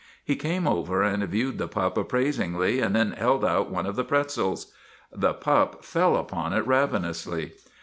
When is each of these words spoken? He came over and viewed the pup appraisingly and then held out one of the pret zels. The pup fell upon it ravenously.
He 0.25 0.35
came 0.35 0.67
over 0.67 1.03
and 1.03 1.21
viewed 1.25 1.59
the 1.59 1.67
pup 1.67 1.95
appraisingly 1.95 2.79
and 2.79 2.95
then 2.95 3.11
held 3.11 3.45
out 3.45 3.69
one 3.69 3.85
of 3.85 3.95
the 3.95 4.03
pret 4.03 4.29
zels. 4.29 4.71
The 5.11 5.35
pup 5.35 5.85
fell 5.85 6.17
upon 6.17 6.53
it 6.53 6.65
ravenously. 6.65 7.51